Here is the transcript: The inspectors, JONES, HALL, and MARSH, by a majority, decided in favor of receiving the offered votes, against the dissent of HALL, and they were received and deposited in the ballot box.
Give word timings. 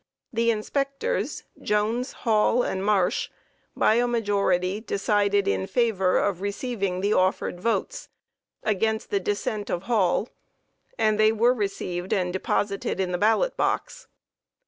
The 0.33 0.49
inspectors, 0.49 1.43
JONES, 1.61 2.11
HALL, 2.25 2.63
and 2.63 2.83
MARSH, 2.83 3.29
by 3.75 3.93
a 3.97 4.07
majority, 4.07 4.79
decided 4.81 5.47
in 5.47 5.67
favor 5.67 6.17
of 6.17 6.41
receiving 6.41 7.01
the 7.01 7.13
offered 7.13 7.59
votes, 7.59 8.09
against 8.63 9.11
the 9.11 9.19
dissent 9.19 9.69
of 9.69 9.83
HALL, 9.83 10.29
and 10.97 11.19
they 11.19 11.31
were 11.31 11.53
received 11.53 12.13
and 12.13 12.33
deposited 12.33 12.99
in 12.99 13.11
the 13.11 13.19
ballot 13.19 13.55
box. 13.55 14.07